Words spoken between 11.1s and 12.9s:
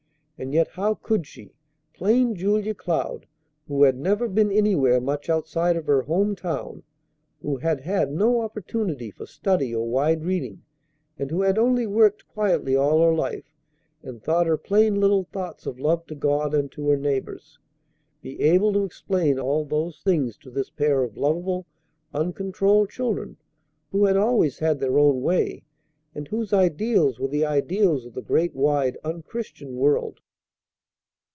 and who had only worked quietly